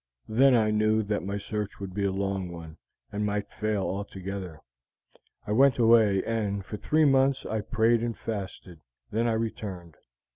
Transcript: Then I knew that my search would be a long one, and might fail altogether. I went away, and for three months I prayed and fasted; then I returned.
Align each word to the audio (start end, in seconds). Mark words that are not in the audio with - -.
Then 0.27 0.55
I 0.55 0.71
knew 0.71 1.03
that 1.03 1.21
my 1.23 1.37
search 1.37 1.79
would 1.79 1.93
be 1.93 2.05
a 2.05 2.11
long 2.11 2.51
one, 2.51 2.77
and 3.11 3.23
might 3.23 3.51
fail 3.51 3.83
altogether. 3.83 4.59
I 5.45 5.51
went 5.51 5.77
away, 5.77 6.23
and 6.23 6.65
for 6.65 6.77
three 6.77 7.05
months 7.05 7.45
I 7.45 7.61
prayed 7.61 8.01
and 8.01 8.17
fasted; 8.17 8.81
then 9.11 9.27
I 9.27 9.33
returned. 9.33 9.97